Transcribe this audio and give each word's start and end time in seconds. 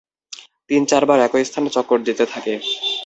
তিন-চার 0.69 1.03
বার 1.05 1.19
একই 1.21 1.43
স্থানে 1.45 1.69
চক্কর 1.75 1.99
দিতে 2.07 2.23
থাকে। 2.33 2.53